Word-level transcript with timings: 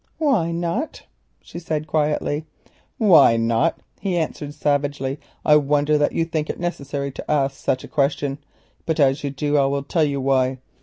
"Why 0.17 0.51
not?" 0.51 1.03
she 1.43 1.59
said 1.59 1.85
quietly. 1.85 2.45
"Why 2.97 3.37
not?" 3.37 3.81
he 3.99 4.17
answered 4.17 4.55
savagely. 4.55 5.19
"I 5.45 5.57
wonder 5.57 5.95
that 5.99 6.11
you 6.13 6.25
think 6.25 6.49
it 6.49 6.59
necessary 6.59 7.11
to 7.11 7.29
ask 7.31 7.55
such 7.59 7.83
a 7.83 7.87
question, 7.87 8.39
but 8.87 8.99
as 8.99 9.23
you 9.23 9.29
do 9.29 9.57
I 9.57 9.65
will 9.67 9.83
tell 9.83 10.03
you 10.03 10.19
why. 10.19 10.57